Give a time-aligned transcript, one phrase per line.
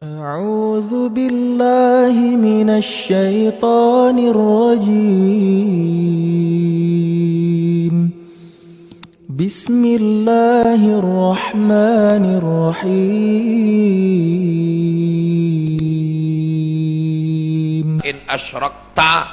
[0.00, 4.80] أعوذ بالله من الشيطان الرجيم
[9.28, 13.20] بسم الله الرحمن الرحيم
[18.00, 19.28] in asyrakta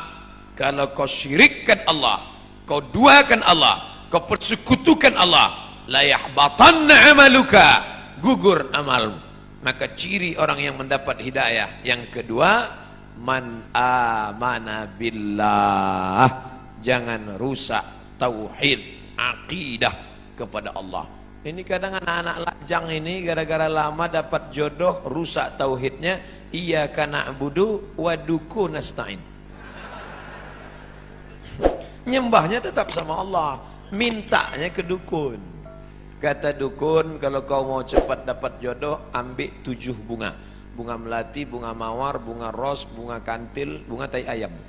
[0.52, 2.28] kalau kau syirikkan Allah
[2.68, 7.88] kau duakan Allah kau persekutukan Allah la yahbatanna amaluka
[8.20, 9.26] gugur amalmu
[9.62, 11.82] Maka ciri orang yang mendapat hidayah.
[11.82, 12.70] Yang kedua
[13.18, 16.28] man amana billah.
[16.78, 19.94] Jangan rusak tauhid akidah
[20.38, 21.10] kepada Allah.
[21.48, 26.20] Ini kadang anak-anak lajang ini gara-gara lama dapat jodoh rusak tauhidnya
[26.52, 29.22] iya kana budu waduku nasta'in.
[32.08, 33.52] Nyembahnya tetap sama Allah.
[33.88, 35.57] Mintanya ke dukun
[36.18, 40.34] kata dukun kalau kau mau cepat dapat jodoh ambil tujuh bunga.
[40.78, 44.54] Bunga melati, bunga mawar, bunga ros, bunga kantil, bunga tai ayam.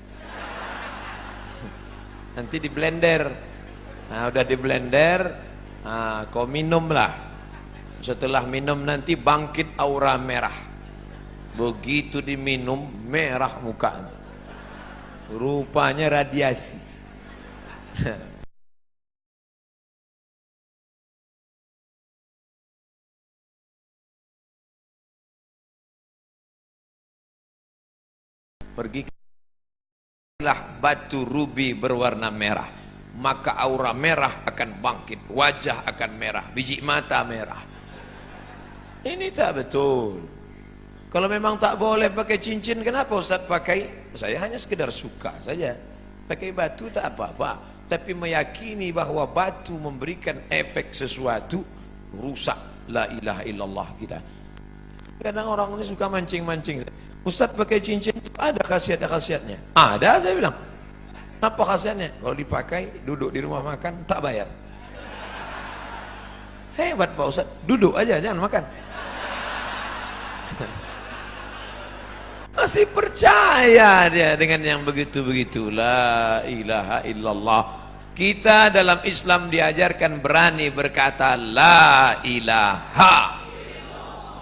[2.37, 3.29] Nanti di blender.
[4.09, 5.21] Nah udah di blender
[5.85, 7.29] nah, kau minumlah.
[7.99, 10.55] Setelah minum nanti bangkit aura merah.
[11.59, 14.07] Begitu diminum merah muka.
[15.29, 16.79] Rupanya radiasi
[28.79, 32.79] pergilah batu rubi berwarna merah
[33.19, 37.67] maka aura merah akan bangkit wajah akan merah biji mata merah.
[39.03, 40.23] Ini tak betul.
[41.09, 44.13] Kalau memang tak boleh pakai cincin kenapa Ustaz pakai?
[44.15, 45.75] Saya hanya sekedar suka saja.
[46.29, 47.81] Pakai batu tak apa-apa.
[47.89, 51.65] Tapi meyakini bahwa batu memberikan efek sesuatu
[52.13, 52.61] rusak.
[52.93, 54.19] La ilaha illallah kita.
[55.25, 56.85] Kadang orang ini suka mancing-mancing
[57.27, 59.59] Ustaz pakai cincin ada khasiat-khasiatnya.
[59.75, 60.57] Ada saya bilang.
[61.39, 62.15] Apa khasiatnya?
[62.19, 64.47] Kalau dipakai duduk di rumah makan tak bayar.
[66.79, 68.65] Hebat Pak Ustaz duduk aja jangan makan.
[72.59, 77.63] Masih percaya dia dengan yang begitu-begitu la ilaha illallah.
[78.19, 83.15] Kita dalam Islam diajarkan berani berkata la ilaha.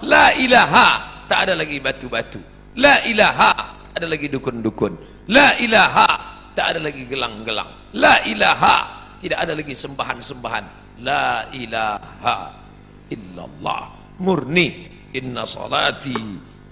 [0.00, 0.88] La ilaha.
[1.28, 3.53] Tak ada lagi batu-batu la ilaha.
[3.97, 4.92] Ada lagi dukun-dukun.
[5.32, 6.09] La ilaha.
[6.53, 7.92] Tak ada lagi gelang-gelang.
[7.97, 8.76] La ilaha.
[9.16, 10.64] Tidak ada lagi sembahan-sembahan.
[11.00, 12.36] La ilaha
[13.09, 13.82] illallah.
[14.20, 14.92] Murni.
[15.16, 16.16] Inna salati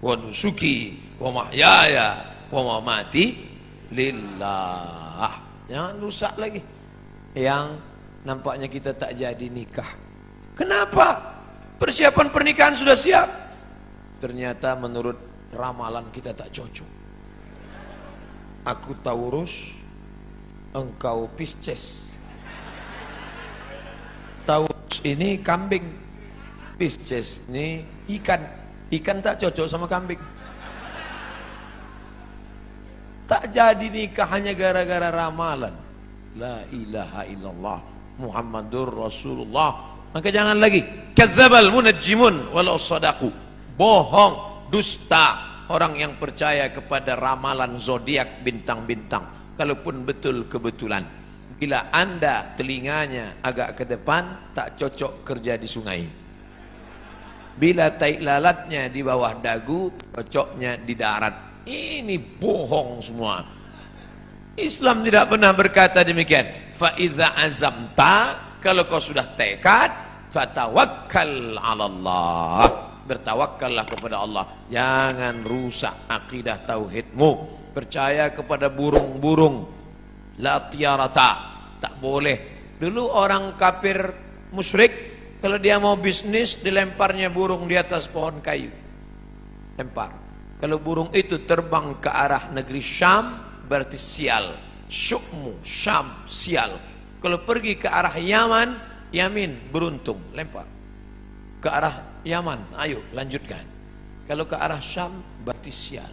[0.05, 2.09] wa nusuki wa mahyaya
[2.53, 3.25] wa mamati
[3.89, 5.33] lillah.
[5.65, 6.61] Jangan rusak lagi.
[7.33, 7.81] Yang
[8.29, 9.89] nampaknya kita tak jadi nikah.
[10.55, 11.35] Kenapa?
[11.81, 13.29] Persiapan pernikahan sudah siap?
[14.21, 16.91] Ternyata menurut ramalan kita tak cocok.
[18.67, 19.73] Aku Taurus
[20.75, 22.11] engkau Pisces.
[24.45, 25.87] Taurus ini kambing
[26.77, 27.87] Pisces ini
[28.21, 28.43] ikan.
[28.93, 30.21] Ikan tak cocok sama kambing.
[33.25, 35.73] Tak jadi nikah hanya gara-gara ramalan.
[36.37, 37.79] La ilaha illallah
[38.21, 39.97] Muhammadur Rasulullah.
[40.13, 40.85] Maka jangan lagi.
[41.15, 43.33] Kazzabal munajjimun walau sadaku
[43.75, 45.27] bohong dusta
[45.71, 49.55] orang yang percaya kepada ramalan zodiak bintang-bintang.
[49.55, 51.07] Kalaupun betul kebetulan
[51.55, 56.03] bila anda telinganya agak ke depan tak cocok kerja di sungai.
[57.55, 61.63] Bila taik lalatnya di bawah dagu cocoknya di darat.
[61.71, 63.47] Ini bohong semua.
[64.59, 66.75] Islam tidak pernah berkata demikian.
[66.75, 66.99] Fa
[67.39, 69.95] azamta kalau kau sudah tekad
[70.35, 74.45] fatawakkal 'ala Allah bertawakkallah kepada Allah.
[74.73, 77.31] Jangan rusak akidah tauhidmu.
[77.77, 79.69] Percaya kepada burung-burung.
[80.41, 81.31] La tiarata
[81.79, 82.39] tak boleh.
[82.81, 83.99] Dulu orang kafir
[84.51, 84.93] musyrik
[85.39, 88.73] kalau dia mau bisnis dilemparnya burung di atas pohon kayu.
[89.77, 90.11] Lempar.
[90.59, 93.37] Kalau burung itu terbang ke arah negeri Syam
[93.69, 94.57] berarti sial.
[94.89, 96.81] Syukmu Syam sial.
[97.21, 98.69] Kalau pergi ke arah Yaman
[99.13, 100.19] Yamin beruntung.
[100.33, 100.67] Lempar.
[101.61, 103.63] Ke arah Yaman ayo lanjutkan.
[104.25, 106.09] Kalau ke arah Syam berarti sial.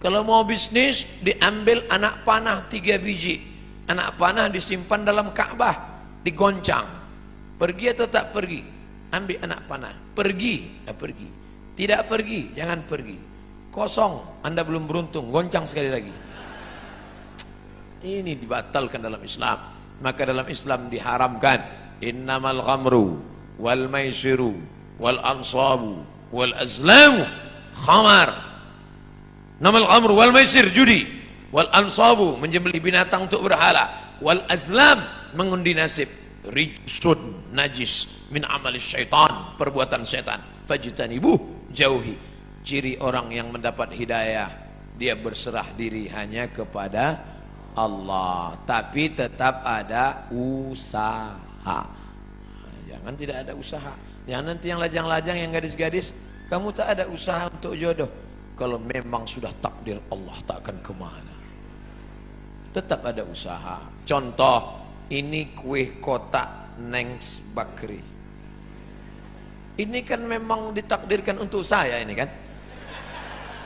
[0.00, 3.40] Kalau mau bisnis diambil anak panah tiga biji.
[3.88, 6.86] Anak panah disimpan dalam Ka'bah digoncang.
[7.56, 8.60] Pergi atau tak pergi?
[9.10, 9.96] Ambil anak panah.
[10.12, 10.84] Pergi.
[10.84, 11.28] Ya pergi.
[11.74, 13.16] Tidak pergi jangan pergi.
[13.72, 15.32] Kosong anda belum beruntung.
[15.32, 16.14] Goncang sekali lagi.
[18.04, 19.58] Ini dibatalkan dalam Islam.
[20.04, 21.60] Maka dalam Islam diharamkan.
[22.00, 23.20] Innamal ghamru
[23.60, 27.24] wal maisiru wal ansabu wal azlamu
[27.72, 28.36] khamar.
[29.58, 31.08] Namal amru wal maisir judi.
[31.50, 34.16] Wal ansabu menjembeli binatang untuk berhala.
[34.20, 35.00] Wal azlam
[35.32, 36.06] mengundi nasib.
[36.40, 40.40] Rijsun najis min amalis syaitan perbuatan setan.
[40.68, 42.16] Fajtanibuh jauhi.
[42.60, 44.48] Ciri orang yang mendapat hidayah
[45.00, 47.20] dia berserah diri hanya kepada
[47.76, 48.56] Allah.
[48.64, 51.99] Tapi tetap ada usaha
[53.00, 53.94] jangan tidak ada usaha.
[54.28, 56.12] Yang nanti yang lajang-lajang yang gadis-gadis
[56.52, 58.12] kamu tak ada usaha untuk jodoh.
[58.60, 61.34] Kalau memang sudah takdir Allah tak akan ke mana.
[62.76, 63.80] Tetap ada usaha.
[64.04, 68.04] Contoh ini kue kotak Nengs Bakri.
[69.80, 72.28] Ini kan memang ditakdirkan untuk saya ini kan?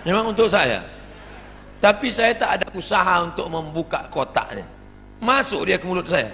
[0.06, 0.78] Memang untuk saya.
[1.82, 4.64] Tapi saya tak ada usaha untuk membuka kotaknya.
[5.18, 6.30] Masuk dia ke mulut saya.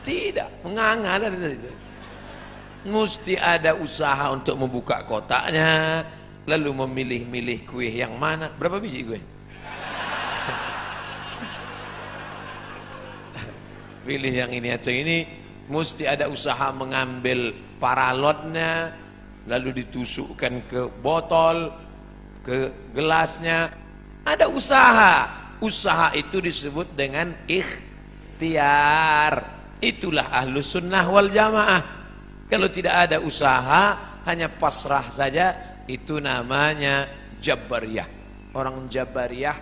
[0.00, 1.20] Tidak, menganga.
[2.80, 6.00] Mesti ada usaha untuk membuka kotaknya,
[6.48, 8.48] lalu memilih-milih kue yang mana.
[8.56, 9.20] Berapa biji kue?
[14.08, 15.28] Pilih yang ini atau ini,
[15.68, 18.96] mesti ada usaha mengambil paralotnya,
[19.44, 21.76] lalu ditusukkan ke botol,
[22.40, 23.68] ke gelasnya,
[24.24, 25.36] ada usaha.
[25.60, 28.80] Usaha itu disebut dengan ikhtiar.
[29.80, 31.82] Itulah ahlu sunnah wal jamaah.
[32.52, 33.96] Kalau tidak ada usaha,
[34.28, 35.56] hanya pasrah saja,
[35.88, 37.08] itu namanya
[37.40, 38.06] jabariyah.
[38.52, 39.56] Orang jabariyah,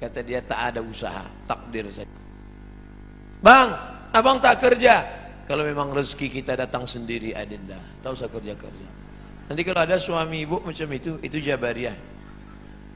[0.00, 2.16] kata dia tak ada usaha, takdir saja.
[3.44, 3.68] Bang,
[4.10, 5.04] abang tak kerja.
[5.44, 8.88] Kalau memang rezeki kita datang sendiri adinda, tak usah kerja-kerja.
[9.48, 11.96] Nanti kalau ada suami ibu macam itu, itu jabariyah.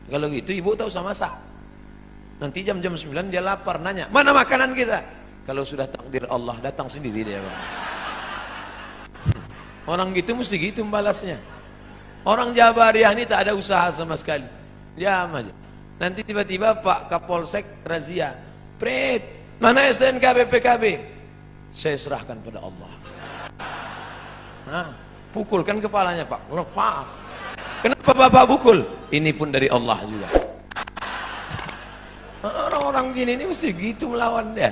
[0.08, 1.32] Kalau gitu ibu tahu sama masak.
[2.40, 7.26] Nanti jam-jam 9 dia lapar nanya, "Mana makanan kita?" Kalau sudah takdir Allah datang sendiri
[7.26, 7.58] dia, Bang.
[9.92, 11.38] Orang gitu mesti gitu membalasnya.
[12.22, 14.46] Orang Jabariah ini tak ada usaha sama sekali.
[14.94, 15.50] Diam aja.
[15.98, 18.38] Nanti tiba-tiba Pak Kapolsek razia.
[18.78, 19.22] Pret,
[19.58, 20.84] mana STNK BPKB?
[21.74, 22.92] Saya serahkan pada Allah.
[24.66, 24.88] Nah,
[25.34, 26.46] pukulkan kepalanya Pak.
[26.50, 27.06] Lepas.
[27.82, 28.86] Kenapa bapak pukul?
[29.10, 30.30] Ini pun dari Allah juga.
[32.70, 34.70] Orang-orang gini ini mesti gitu melawan dia.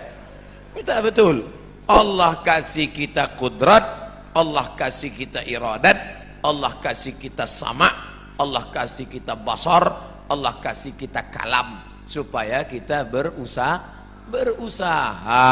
[0.75, 1.47] Kita betul.
[1.91, 3.83] Allah kasih kita kudrat,
[4.31, 5.99] Allah kasih kita iradat,
[6.41, 7.91] Allah kasih kita sama,
[8.39, 9.91] Allah kasih kita basar,
[10.31, 14.01] Allah kasih kita kalam supaya kita berusaha
[14.31, 15.51] berusaha.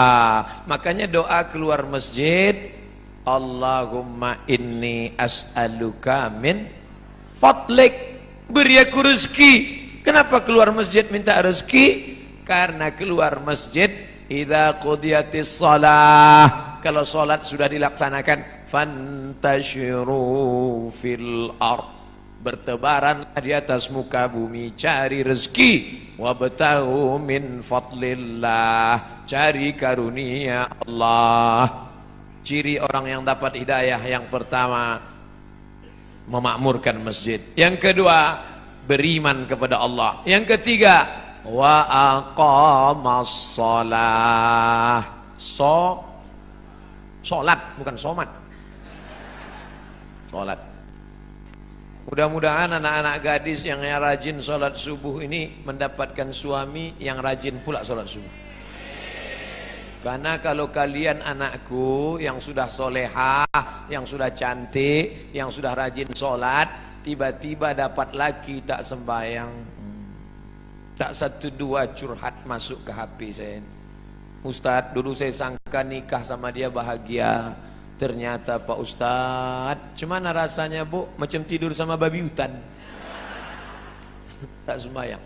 [0.71, 2.79] Makanya doa keluar masjid,
[3.27, 6.65] Allahumma inni as'aluka min
[7.37, 8.17] fadlik
[8.49, 9.53] beri aku rezeki
[10.01, 12.17] kenapa keluar masjid minta rezeki
[12.49, 16.79] karena keluar masjid idza qudiyatis shalah.
[16.85, 20.23] Kalau salat sudah dilaksanakan fantashiru
[20.93, 21.97] fil ard.
[22.39, 25.73] Bertebaran di atas muka bumi cari rezeki.
[26.23, 29.27] Wabtahu min fadlillah.
[29.27, 31.91] Cari karunia Allah.
[32.47, 35.03] Ciri orang yang dapat hidayah yang pertama
[36.31, 37.43] memakmurkan masjid.
[37.59, 38.39] Yang kedua,
[38.87, 40.23] beriman kepada Allah.
[40.25, 45.03] Yang ketiga, wa aqamas shalah.
[45.39, 46.03] So
[47.23, 48.31] salat bukan somat.
[50.33, 50.59] Salat.
[52.09, 58.49] Mudah-mudahan anak-anak gadis yang rajin salat subuh ini mendapatkan suami yang rajin pula salat subuh.
[59.99, 63.45] Karena kalau kalian anakku yang sudah solehah,
[63.91, 66.71] yang sudah cantik, yang sudah rajin sholat,
[67.03, 69.78] tiba-tiba dapat laki tak sembahyang,
[70.99, 73.63] tak satu dua curhat masuk ke HP saya.
[74.43, 77.55] Ustadz, dulu saya sangka nikah sama dia bahagia.
[77.99, 82.51] Ternyata Pak Ustadz, cuman rasanya bu, macam tidur sama babi hutan.
[84.67, 85.23] tak sembahyang.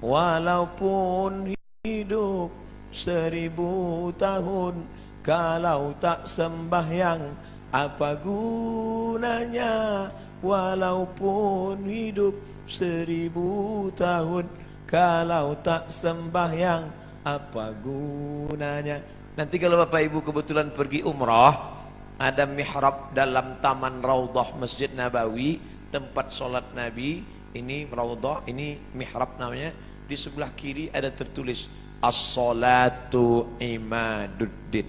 [0.00, 1.52] Walaupun
[1.84, 2.48] hidup
[2.88, 4.88] seribu tahun
[5.20, 7.28] kalau tak sembahyang
[7.68, 10.08] apa gunanya
[10.40, 12.32] walaupun hidup
[12.64, 14.48] seribu tahun
[14.88, 16.88] kalau tak sembahyang
[17.20, 19.04] apa gunanya?
[19.36, 21.76] Nanti kalau bapak ibu kebetulan pergi umrah
[22.16, 25.60] ada mihrab dalam taman raudhah masjid nabawi
[25.92, 27.20] tempat solat nabi.
[27.52, 29.76] Ini raudhah ini mihrab namanya.
[30.08, 31.68] Di sebelah kiri ada tertulis
[32.00, 34.88] As-salatu imaduddin.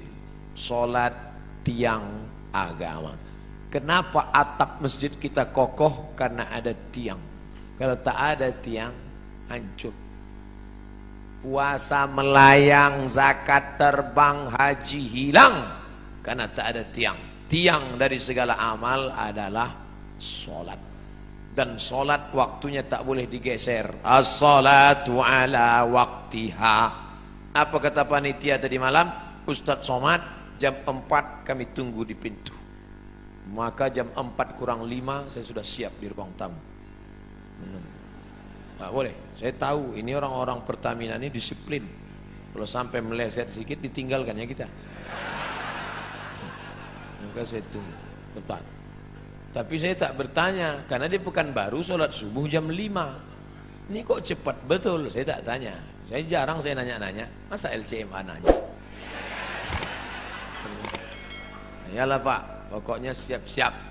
[0.56, 1.12] Salat
[1.68, 2.24] tiang
[2.56, 3.20] agama.
[3.68, 6.16] Kenapa atap masjid kita kokoh?
[6.16, 7.20] Karena ada tiang.
[7.76, 9.09] Kalau tak ada tiang
[9.50, 9.94] Hancur.
[11.40, 15.72] Puasa melayang Zakat terbang Haji hilang
[16.20, 17.20] Karena tak ada tiang.
[17.48, 19.72] Tiang dari segala amal adalah
[20.20, 20.90] Salat
[21.60, 24.00] dan solat waktunya tak boleh digeser.
[24.00, 26.78] As-salatu ala waktiha.
[27.52, 29.12] Apa kata panitia tadi malam?
[29.44, 30.24] Ustadz Somad
[30.56, 32.56] jam 4 kami tunggu di pintu.
[33.52, 36.60] Maka jam 4 kurang 5 saya sudah siap di ruang tamu.
[37.60, 37.99] Menunggu
[38.80, 41.84] tak boleh saya tahu ini orang-orang Pertamina ini disiplin
[42.56, 44.68] kalau sampai meleset sedikit ditinggalkan ya kita
[47.28, 47.94] maka saya tunggu
[48.34, 48.80] tepat
[49.50, 53.90] tapi saya tak bertanya karena dia bukan baru sholat subuh jam 5.
[53.90, 55.10] Ini kok cepat betul?
[55.10, 55.74] Saya tak tanya.
[56.06, 57.26] Saya jarang saya nanya-nanya.
[57.50, 58.54] Masa LCMA nanya?
[61.90, 63.89] Yalah Pak, pokoknya siap-siap.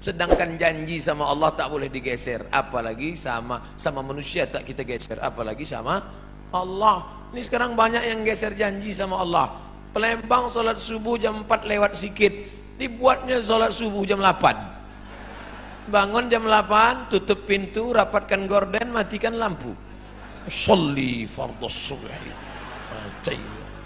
[0.00, 5.68] Sedangkan janji sama Allah tak boleh digeser, apalagi sama sama manusia tak kita geser, apalagi
[5.68, 6.00] sama
[6.52, 7.28] Allah.
[7.36, 9.60] Ini sekarang banyak yang geser janji sama Allah.
[9.92, 12.32] Pelembang sholat subuh jam 4 lewat sikit,
[12.80, 14.70] dibuatnya sholat subuh jam 8
[15.90, 19.74] bangun jam 8 tutup pintu rapatkan gorden matikan lampu.
[20.46, 22.30] Salli fardhu subhi.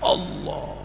[0.05, 0.77] Allah.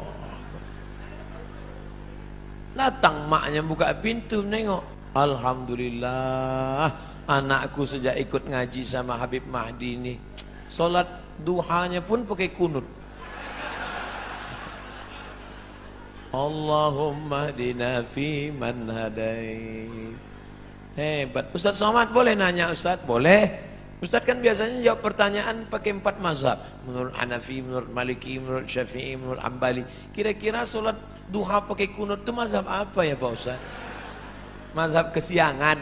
[2.73, 6.93] Datang maknya buka pintu nengok Alhamdulillah
[7.25, 10.13] anakku sejak ikut ngaji sama Habib Mahdi ini
[10.69, 11.09] solat
[11.41, 12.85] duhanya pun pakai kunut
[16.29, 19.89] Allahumma dina fi man hadai
[20.99, 21.55] Hebat.
[21.55, 22.99] Ustaz Somad boleh nanya Ustaz?
[23.07, 23.55] Boleh.
[24.03, 26.59] Ustaz kan biasanya jawab pertanyaan pakai empat mazhab.
[26.83, 29.87] Menurut Hanafi, menurut Maliki, menurut Syafi'i, menurut Ambali.
[30.11, 30.99] Kira-kira solat
[31.31, 33.59] duha pakai kunut itu mazhab apa ya Pak Ustaz?
[34.77, 35.81] Mazhab kesiangan.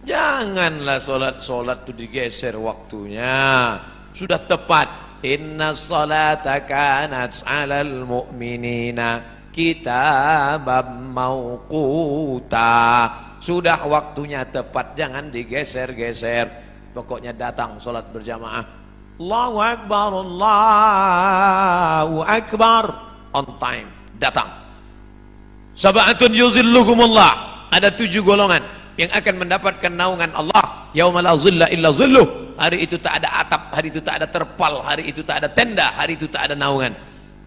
[0.00, 3.76] Janganlah solat-solat itu digeser waktunya.
[4.16, 4.88] Sudah tepat.
[5.20, 9.20] Inna salata kanat alal mu'minina
[9.52, 10.64] kitab
[11.12, 12.72] mauquta
[13.40, 14.96] sudah waktunya tepat.
[14.96, 16.48] Jangan digeser-geser.
[16.96, 18.64] Pokoknya datang solat berjamaah.
[19.20, 21.44] Allahu Akbar Allahu
[22.24, 22.84] Akbar.
[23.30, 23.86] On time.
[24.18, 24.59] Datang
[25.80, 27.48] sab'atun yuzilluhumullah.
[27.72, 28.60] Ada tujuh golongan
[29.00, 30.92] yang akan mendapatkan naungan Allah.
[30.92, 32.52] Yauma la zilla illa zilluh.
[32.60, 35.96] Hari itu tak ada atap hari itu tak ada terpal hari itu tak ada tenda
[35.96, 36.92] hari itu tak ada naungan.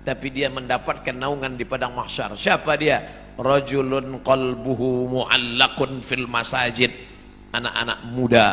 [0.01, 2.33] Tapi dia mendapatkan naungan di padang mahsyar.
[2.33, 3.29] Siapa dia?
[3.37, 6.89] Rajulun qalbuhu muallakun fil masajid.
[7.53, 8.47] Anak-anak muda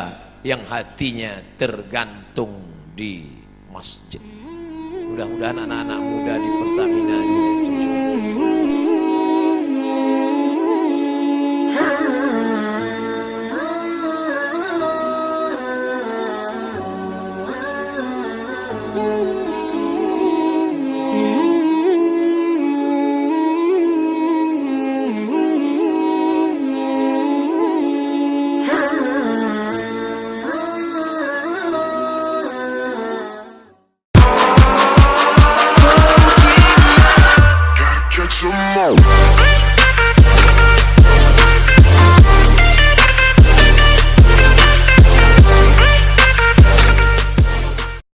[0.45, 2.61] yang hatinya tergantung
[2.93, 3.25] di
[3.73, 4.21] masjid.
[5.11, 7.60] Mudah-mudahan anak-anak muda di Pertamina ini